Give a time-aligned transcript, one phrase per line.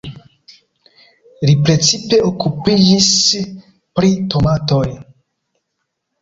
[1.49, 3.11] Li precipe okupiĝis
[4.01, 4.83] pri tomatoj.